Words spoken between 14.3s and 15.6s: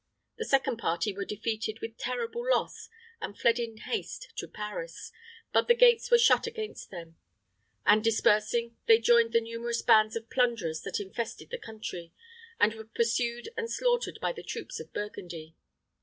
the troops of Burgundy.